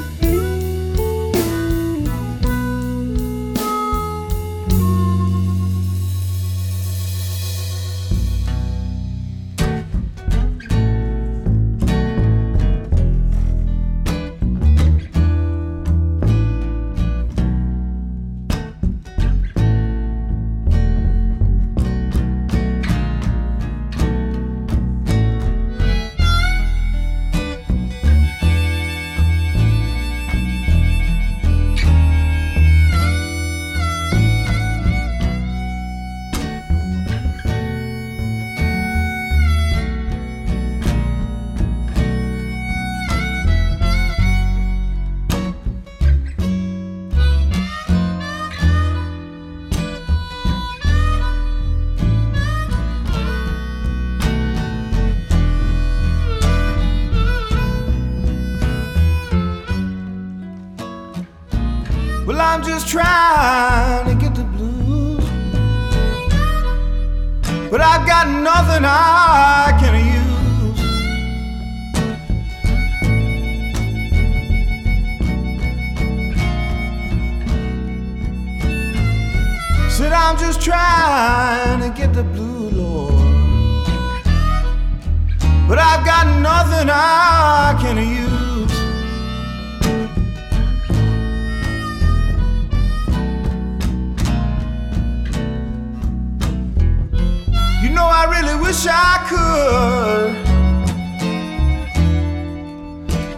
Know, 98.03 98.09
I 98.09 98.23
really 98.35 98.57
wish 98.65 98.85
I 98.87 99.13
could. 99.31 100.29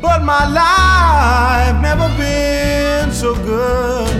But 0.01 0.24
my 0.24 0.45
life 0.61 1.76
never 1.82 2.09
been 2.18 3.11
so 3.11 3.36
good. 3.36 4.13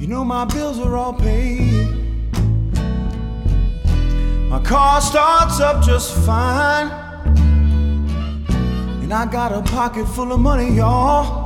You 0.00 0.06
know, 0.06 0.24
my 0.24 0.44
bills 0.44 0.78
are 0.78 0.96
all 0.96 1.14
paid. 1.14 1.88
My 4.48 4.60
car 4.62 5.00
starts 5.00 5.60
up 5.60 5.84
just 5.84 6.14
fine. 6.26 6.90
And 9.02 9.12
I 9.12 9.26
got 9.26 9.52
a 9.52 9.62
pocket 9.62 10.06
full 10.06 10.32
of 10.32 10.40
money, 10.40 10.76
y'all. 10.76 11.43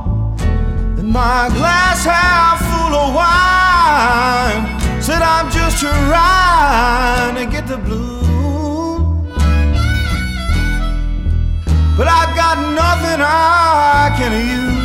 My 1.09 1.49
glass 1.49 2.05
half 2.05 2.59
full 2.69 2.93
of 2.93 3.15
wine. 3.15 5.01
Said 5.01 5.23
I'm 5.23 5.49
just 5.49 5.79
trying 5.79 7.33
to 7.33 7.45
get 7.47 7.65
the 7.65 7.77
blues. 7.79 9.25
But 11.97 12.07
I've 12.07 12.35
got 12.35 12.59
nothing 12.75 13.21
I 13.21 14.13
can 14.19 14.33
use. 14.33 14.79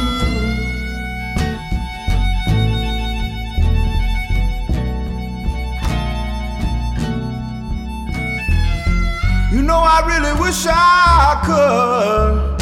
You 9.53 9.61
know, 9.63 9.77
I 9.77 10.01
really 10.07 10.33
wish 10.41 10.67
I 10.67 11.43
could. 11.45 12.54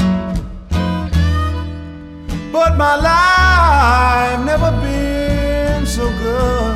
But 2.52 2.76
my 2.76 2.96
life 2.96 4.44
never 4.44 4.70
been 4.82 5.86
so 5.86 6.04
good. 6.22 6.71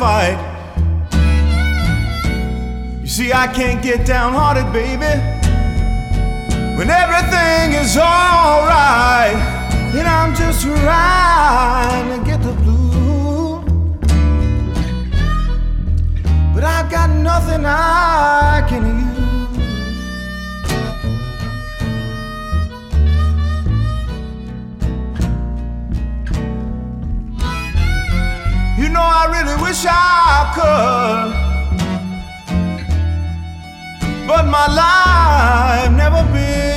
Fight. 0.00 0.38
You 3.02 3.06
see, 3.06 3.34
I 3.34 3.46
can't 3.48 3.82
get 3.82 4.06
downhearted, 4.06 4.72
baby. 4.72 5.12
When 6.78 6.88
everything 6.88 7.74
is 7.82 7.98
alright, 7.98 9.36
and 9.98 10.08
I'm 10.08 10.34
just 10.34 10.62
trying 10.62 12.08
to 12.14 12.24
get 12.24 12.40
the 12.40 12.54
blue. 12.62 13.60
But 16.54 16.64
I've 16.64 16.90
got 16.90 17.10
nothing 17.10 17.66
I 17.66 18.64
can 18.70 18.89
use. 29.00 29.30
really 29.32 29.62
wish 29.62 29.84
I 29.88 30.52
could. 30.54 31.32
But 34.26 34.46
my 34.46 34.66
life 34.66 35.92
never 35.92 36.22
been 36.32 36.69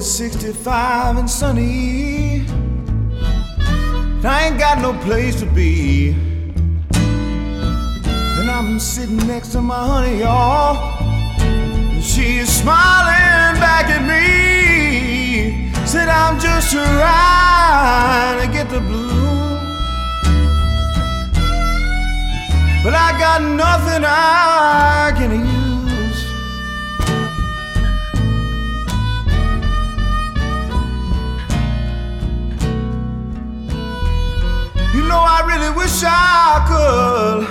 it's 0.00 0.08
65 0.12 1.18
and 1.18 1.28
sunny. 1.28 2.46
And 4.16 4.24
I 4.24 4.46
ain't 4.46 4.58
got 4.58 4.78
no 4.78 4.94
place 5.04 5.38
to 5.40 5.46
be. 5.46 6.12
And 8.38 8.50
I'm 8.50 8.80
sitting 8.80 9.18
next 9.26 9.48
to 9.48 9.60
my 9.60 9.76
honey, 9.76 10.20
y'all. 10.20 11.02
And 11.42 12.02
she's 12.02 12.48
smiling 12.50 13.60
back 13.60 13.90
at 13.90 14.02
me. 14.12 15.70
Said 15.84 16.08
I'm 16.08 16.40
just 16.40 16.72
trying 16.72 18.40
to 18.40 18.46
get 18.50 18.70
the 18.70 18.80
blues. 18.80 19.10
But 22.82 22.94
I 22.94 23.12
got 23.18 23.42
nothing 23.42 24.02
I 24.06 25.12
can 25.14 25.40
use. 25.40 25.49
You 35.00 35.08
know 35.08 35.24
I 35.26 35.40
really 35.50 35.70
wish 35.74 36.02
I 36.04 36.60
could. 36.68 37.46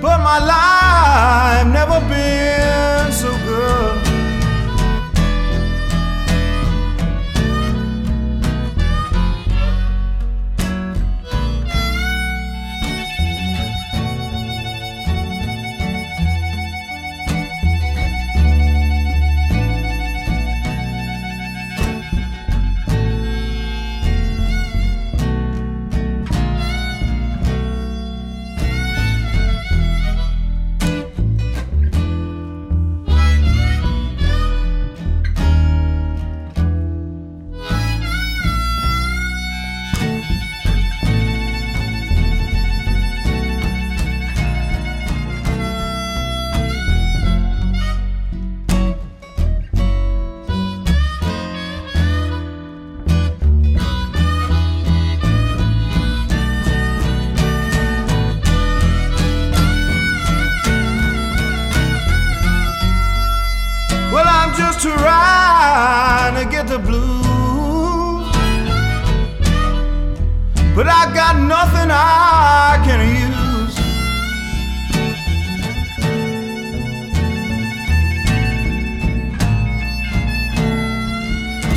But 0.00 0.18
my 0.22 0.38
life 0.38 1.66
never 1.66 2.00
been 2.08 3.12
so 3.12 3.28
good. 3.44 3.97
Just 64.78 64.96
trying 64.96 66.34
to 66.34 66.50
get 66.50 66.66
the 66.66 66.78
blues. 66.78 68.26
But 70.74 70.86
I 70.86 71.12
got 71.14 71.36
nothing 71.36 71.90
I 71.90 72.80
can 72.84 73.00
use. 73.00 73.74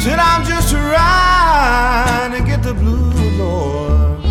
Said 0.04 0.20
I'm 0.20 0.44
just 0.46 0.70
trying 0.72 2.32
to 2.32 2.44
get 2.48 2.64
the 2.64 2.74
blues, 2.74 3.38
Lord. 3.38 4.22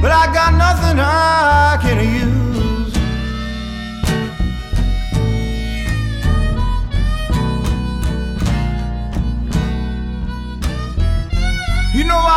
But 0.00 0.10
I 0.10 0.26
got 0.32 0.54
nothing 0.54 0.98
I 0.98 1.78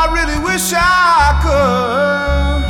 I 0.05 0.13
really 0.13 0.37
wish 0.37 0.71
I 0.75 1.33
could. 1.41 2.61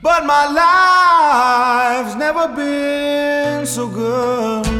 But 0.00 0.24
my 0.26 0.46
life's 0.46 2.14
never 2.14 2.46
been 2.54 3.66
so 3.66 3.88
good. 3.88 4.73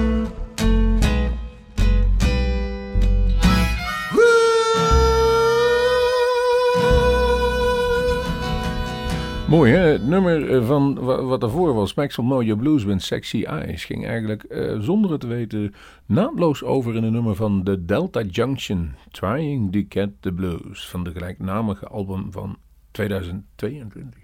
Mooi 9.54 9.72
hè, 9.72 9.78
het 9.78 10.06
nummer 10.06 10.64
van 10.64 10.94
wa- 10.94 11.22
wat 11.22 11.40
daarvoor 11.40 11.74
was, 11.74 11.94
Maxwell 11.94 12.26
Know 12.26 12.58
Blues 12.58 12.84
with 12.84 13.02
Sexy 13.02 13.42
Eyes, 13.44 13.84
ging 13.84 14.06
eigenlijk 14.06 14.42
eh, 14.42 14.80
zonder 14.80 15.10
het 15.10 15.20
te 15.20 15.26
weten 15.26 15.74
naadloos 16.06 16.62
over 16.62 16.94
in 16.94 17.04
een 17.04 17.12
nummer 17.12 17.34
van 17.34 17.62
The 17.64 17.84
Delta 17.84 18.22
Junction, 18.22 18.94
Trying 19.10 19.72
to 19.72 19.80
Get 19.88 20.10
the 20.20 20.32
Blues, 20.32 20.88
van 20.88 21.04
de 21.04 21.10
gelijknamige 21.10 21.86
album 21.86 22.32
van 22.32 22.56
2022. 22.90 24.20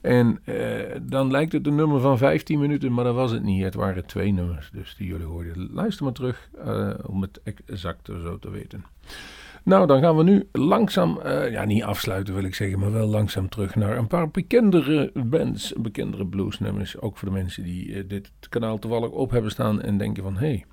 En 0.00 0.38
eh, 0.44 0.96
dan 1.02 1.30
lijkt 1.30 1.52
het 1.52 1.66
een 1.66 1.74
nummer 1.74 2.00
van 2.00 2.18
15 2.18 2.58
minuten, 2.58 2.92
maar 2.92 3.04
dat 3.04 3.14
was 3.14 3.30
het 3.30 3.42
niet. 3.42 3.62
Het 3.64 3.74
waren 3.74 4.06
twee 4.06 4.32
nummers, 4.32 4.70
dus 4.72 4.94
die 4.96 5.06
jullie 5.06 5.26
hoorden. 5.26 5.68
Luister 5.72 6.04
maar 6.04 6.14
terug 6.14 6.50
eh, 6.64 6.90
om 7.06 7.22
het 7.22 7.40
exacte 7.64 8.20
zo 8.20 8.38
te 8.38 8.50
weten. 8.50 8.84
Nou, 9.64 9.86
dan 9.86 10.00
gaan 10.00 10.16
we 10.16 10.22
nu 10.22 10.48
langzaam, 10.52 11.20
eh, 11.20 11.50
ja 11.50 11.64
niet 11.64 11.82
afsluiten 11.82 12.34
wil 12.34 12.44
ik 12.44 12.54
zeggen, 12.54 12.78
maar 12.78 12.92
wel 12.92 13.06
langzaam 13.06 13.48
terug 13.48 13.74
naar 13.74 13.96
een 13.96 14.06
paar 14.06 14.30
bekendere 14.30 15.10
bands, 15.14 15.72
bekendere 15.76 16.26
bluesnummers. 16.26 17.00
Ook 17.00 17.18
voor 17.18 17.28
de 17.28 17.34
mensen 17.34 17.62
die 17.62 17.94
eh, 17.94 18.02
dit 18.08 18.30
kanaal 18.48 18.78
toevallig 18.78 19.10
op 19.10 19.30
hebben 19.30 19.50
staan 19.50 19.82
en 19.82 19.98
denken 19.98 20.22
van, 20.22 20.36
hé, 20.36 20.46
hey, 20.46 20.64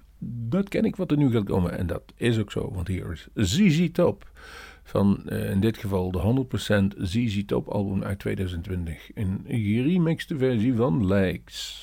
dat 0.50 0.70
ken 0.70 0.86
ik 0.86 0.96
wat 0.96 1.12
er 1.12 1.18
nu 1.18 1.32
gaat 1.32 1.44
komen. 1.44 1.78
En 1.78 1.88
dat 1.88 2.04
is 2.16 2.40
ook 2.40 2.52
zo, 2.52 2.72
want 2.74 2.88
hier 2.88 3.12
is 3.12 3.28
ZZ 3.34 3.90
Top 3.92 4.32
van 4.84 5.22
eh, 5.26 5.50
in 5.50 5.60
dit 5.60 5.78
geval 5.78 6.12
de 6.12 6.46
100% 6.98 7.02
ZZ 7.02 7.46
Top 7.46 7.68
album 7.68 8.04
uit 8.04 8.20
2020. 8.20 9.10
Een 9.14 9.46
geremixte 9.48 10.38
versie 10.38 10.74
van 10.76 11.08
Legs. 11.08 11.82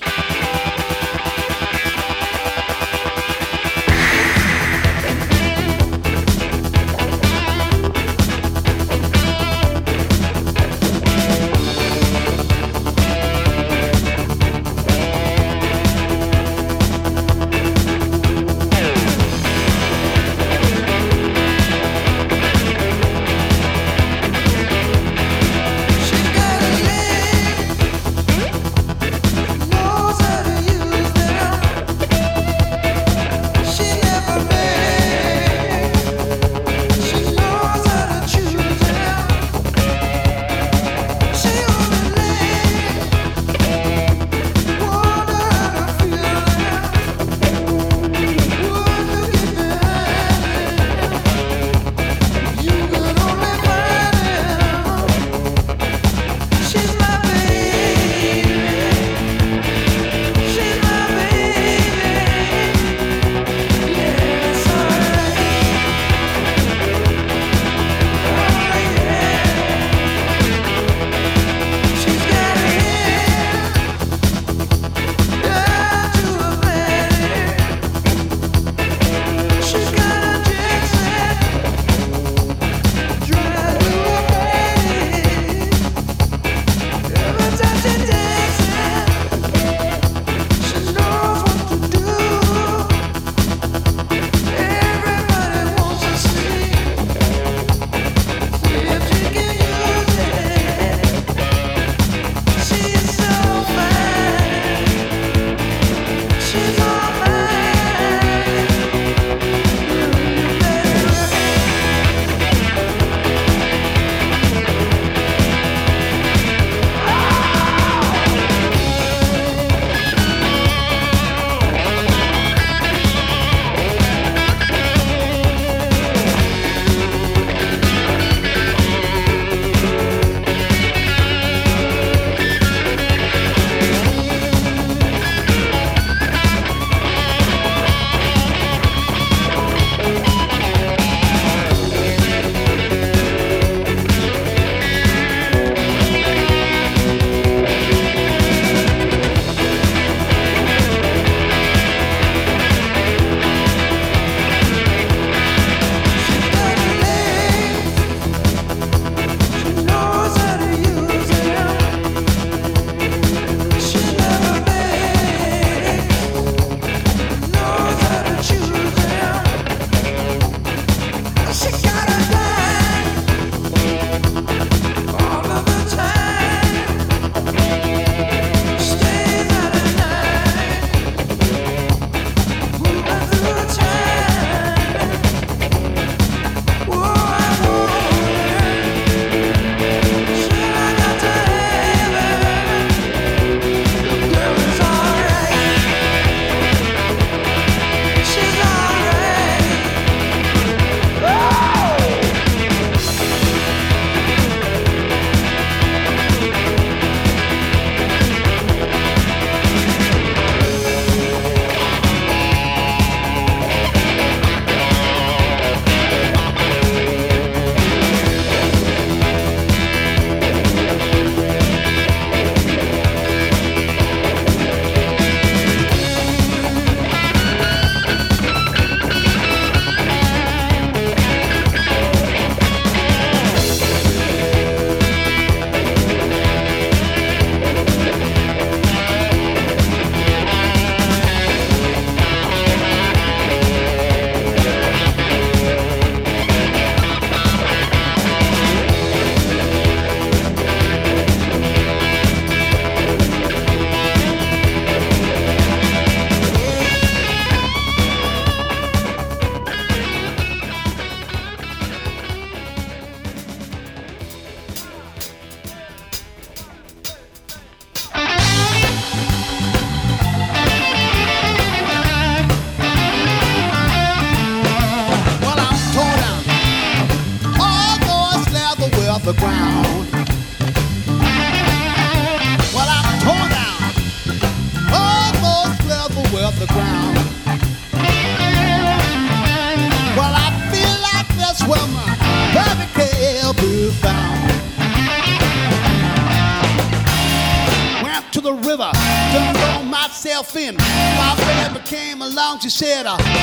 Along, 302.33 302.61
she 302.61 302.71
said, 302.71 303.07
uh, 303.07 303.42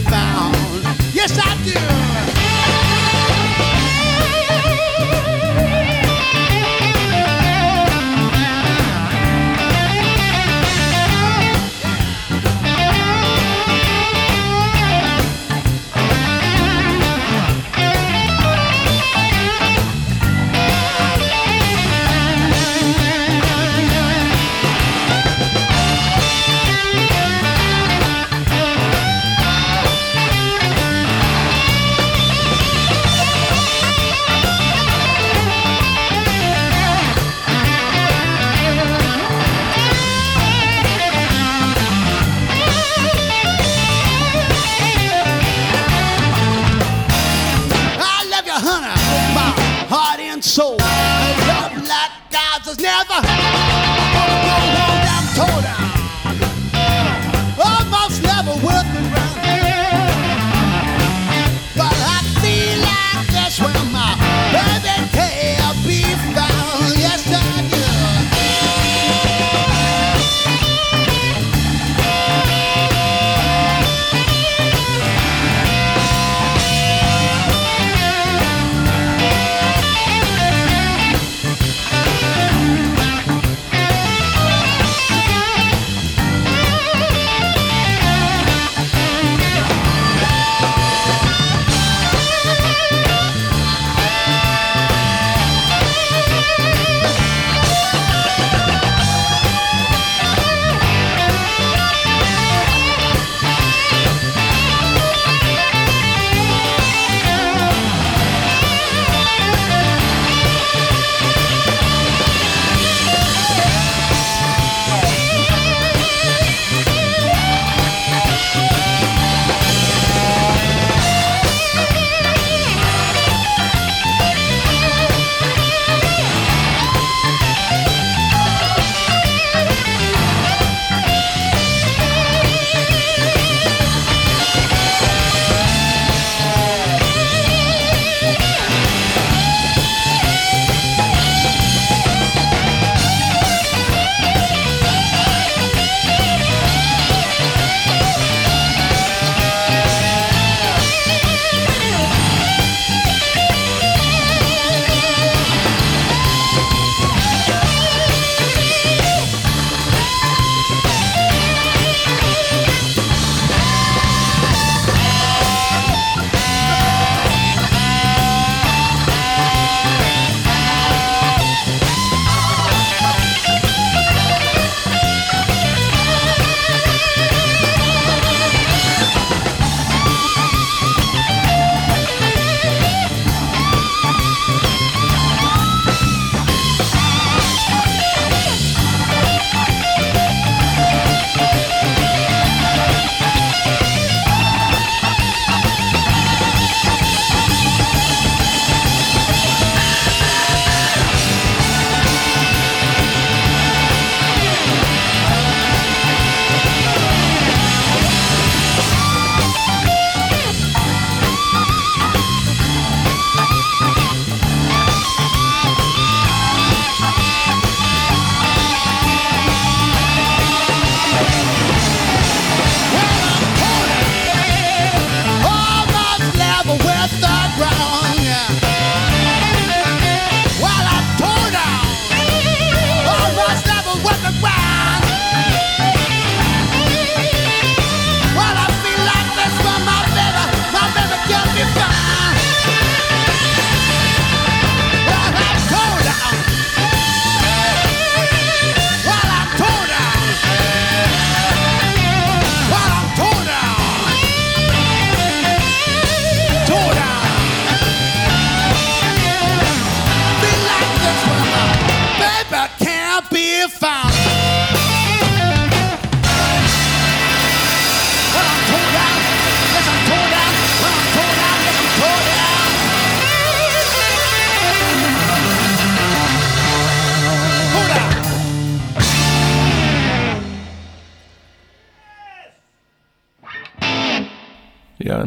found. 0.00 0.54
Yes, 1.14 1.38
I 1.38 1.56
do. 1.64 2.37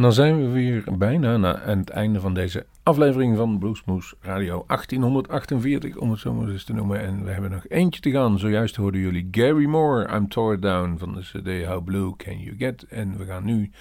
En 0.01 0.07
dan 0.07 0.15
zijn 0.15 0.41
we 0.41 0.49
weer 0.49 0.83
bijna 0.97 1.37
na- 1.37 1.61
aan 1.61 1.77
het 1.77 1.89
einde 1.89 2.19
van 2.19 2.33
deze 2.33 2.65
aflevering 2.83 3.37
van 3.37 3.59
Bluesmoes 3.59 4.13
Radio 4.19 4.63
1848, 4.67 5.97
om 5.97 6.11
het 6.11 6.19
zo 6.19 6.33
maar 6.33 6.49
eens 6.49 6.63
te 6.63 6.73
noemen. 6.73 6.99
En 6.99 7.23
we 7.23 7.31
hebben 7.31 7.51
nog 7.51 7.67
eentje 7.67 8.01
te 8.01 8.11
gaan. 8.11 8.39
Zojuist 8.39 8.75
hoorden 8.75 9.01
jullie 9.01 9.27
Gary 9.31 9.65
Moore, 9.65 10.15
I'm 10.15 10.27
Tore 10.27 10.59
Down 10.59 10.97
van 10.97 11.13
de 11.13 11.21
CD 11.21 11.65
How 11.67 11.83
Blue 11.83 12.15
Can 12.15 12.39
You 12.39 12.55
Get. 12.57 12.83
En 12.83 13.17
we 13.17 13.25
gaan 13.25 13.45
nu 13.45 13.71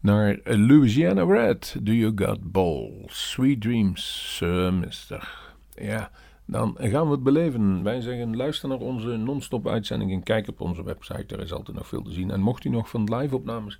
naar 0.00 0.38
Louisiana 0.44 1.24
Red, 1.24 1.76
Do 1.82 1.92
You 1.92 2.12
Got 2.14 2.52
Balls? 2.52 3.30
Sweet 3.30 3.60
Dreams, 3.60 4.34
Sir 4.36 4.74
Mister. 4.74 5.52
Ja, 5.74 6.10
dan 6.46 6.76
gaan 6.80 7.06
we 7.06 7.12
het 7.12 7.22
beleven. 7.22 7.82
Wij 7.82 8.00
zeggen 8.00 8.36
luister 8.36 8.68
naar 8.68 8.78
onze 8.78 9.16
non-stop 9.16 9.68
uitzending 9.68 10.12
en 10.12 10.22
kijk 10.22 10.48
op 10.48 10.60
onze 10.60 10.84
website. 10.84 11.34
Er 11.34 11.42
is 11.42 11.52
altijd 11.52 11.76
nog 11.76 11.88
veel 11.88 12.02
te 12.02 12.12
zien. 12.12 12.30
En 12.30 12.40
mocht 12.40 12.64
u 12.64 12.68
nog 12.68 12.88
van 12.88 13.14
live 13.16 13.34
opnames 13.36 13.78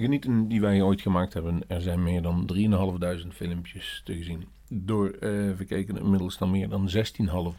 genieten 0.00 0.48
die 0.48 0.60
wij 0.60 0.82
ooit 0.82 1.00
gemaakt 1.00 1.34
hebben. 1.34 1.62
Er 1.66 1.80
zijn 1.80 2.02
meer 2.02 2.22
dan 2.22 2.50
3.500 3.22 3.28
filmpjes 3.28 4.00
te 4.04 4.22
zien. 4.22 4.44
Door 4.68 5.10
eh 5.10 5.30
verkeken 5.56 5.98
inmiddels 5.98 6.38
dan 6.38 6.50
meer 6.50 6.68
dan 6.68 6.90
16,5 6.96 7.02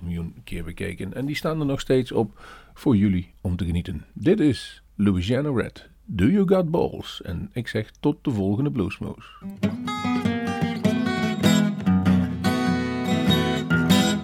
miljoen 0.02 0.36
keer 0.44 0.64
bekeken. 0.64 1.14
En 1.14 1.26
die 1.26 1.36
staan 1.36 1.60
er 1.60 1.66
nog 1.66 1.80
steeds 1.80 2.12
op 2.12 2.40
voor 2.74 2.96
jullie 2.96 3.34
om 3.42 3.56
te 3.56 3.66
genieten. 3.66 4.06
Dit 4.14 4.40
is 4.40 4.84
Louisiana 4.96 5.50
Red. 5.50 5.90
Do 6.06 6.26
You 6.26 6.48
Got 6.48 6.72
Balls? 6.72 7.22
En 7.22 7.50
ik 7.54 7.68
zeg 7.68 7.92
tot 8.00 8.24
de 8.24 8.32
volgende 8.32 8.72
Bluesmoose. 8.72 9.30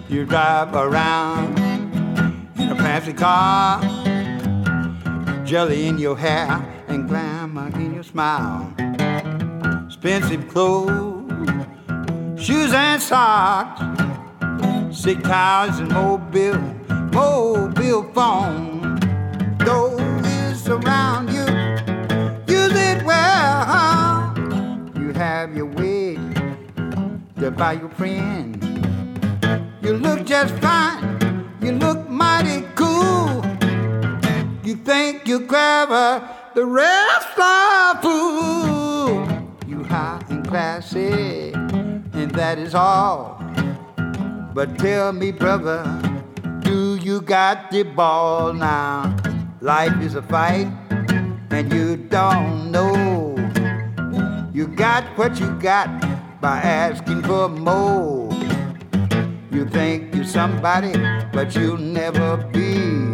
You 0.06 0.26
drive 0.26 0.76
around 0.76 1.58
in 2.58 2.70
a 2.70 3.12
car, 3.14 3.82
jelly 5.44 5.86
in 5.86 5.98
your 5.98 6.18
hair 6.18 6.76
and 6.98 7.08
glamour 7.08 7.68
in 7.76 7.94
your 7.94 8.02
smile. 8.02 8.72
Expensive 9.86 10.48
clothes, 10.48 11.30
shoes 12.36 12.72
and 12.72 13.00
socks, 13.00 13.80
sick 14.90 15.22
towels 15.22 15.78
and 15.78 15.90
mobile, 15.92 16.58
mobile 17.12 18.02
phone. 18.12 18.98
Though 19.58 19.96
is 20.24 20.68
around 20.68 21.28
you, 21.28 21.46
use 22.52 22.74
it 22.74 23.04
well. 23.04 24.34
You 24.96 25.12
have 25.12 25.56
your 25.56 25.66
way 25.66 26.16
to 27.38 27.50
buy 27.50 27.74
your 27.74 27.90
friend. 27.90 28.56
You 29.82 29.92
look 29.94 30.26
just 30.26 30.54
fine. 30.56 31.48
You 31.62 31.72
look 31.72 32.08
mighty 32.08 32.66
cool. 32.74 33.44
You 34.64 34.74
think 34.84 35.28
you're 35.28 35.46
clever. 35.46 36.37
The 36.58 36.66
rest 36.66 37.38
are 37.38 38.02
fools. 38.02 39.28
You 39.68 39.84
high 39.84 40.20
and 40.28 40.44
classy, 40.44 41.52
and 41.52 42.32
that 42.32 42.58
is 42.58 42.74
all. 42.74 43.40
But 44.54 44.76
tell 44.76 45.12
me, 45.12 45.30
brother, 45.30 45.84
do 46.62 46.96
you 46.96 47.20
got 47.20 47.70
the 47.70 47.84
ball 47.84 48.52
now? 48.54 49.16
Life 49.60 50.02
is 50.02 50.16
a 50.16 50.22
fight, 50.22 50.66
and 51.50 51.72
you 51.72 51.96
don't 51.96 52.72
know. 52.72 53.36
You 54.52 54.66
got 54.66 55.04
what 55.16 55.38
you 55.38 55.50
got 55.60 55.88
by 56.40 56.58
asking 56.58 57.22
for 57.22 57.48
more. 57.48 58.32
You 59.52 59.64
think 59.64 60.12
you're 60.12 60.24
somebody, 60.24 60.90
but 61.32 61.54
you'll 61.54 61.78
never 61.78 62.36
be. 62.52 63.12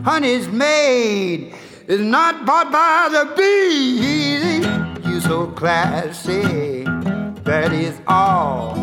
Honey's 0.00 0.48
made 0.48 1.54
is 1.86 2.00
not 2.00 2.46
bought 2.46 2.70
by 2.70 3.08
the 3.10 3.26
bee. 3.36 4.62
You 5.10 5.20
so 5.20 5.46
classy, 5.46 6.84
that 7.44 7.72
is 7.72 7.94
all. 8.06 8.74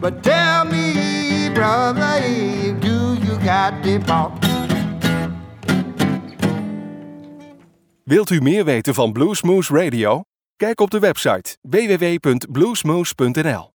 But 0.00 0.22
tell 0.22 0.64
me, 0.64 1.50
brother, 1.54 2.20
do 2.80 3.14
you 3.14 3.38
got 3.44 3.82
the 3.82 3.98
ball? 4.06 4.32
Wilt 8.04 8.30
u 8.30 8.40
meer 8.40 8.64
weten 8.64 8.94
van 8.94 9.12
Bluesmoose 9.12 9.74
Radio? 9.74 10.22
Kijk 10.56 10.80
op 10.80 10.90
de 10.90 10.98
website 10.98 11.56
www.bluesmoose.nl. 11.60 13.73